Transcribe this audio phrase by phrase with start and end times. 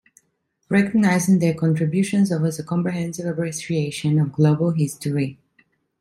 [0.67, 5.37] Recognizing their contributions offers a comprehensive appreciation of global history.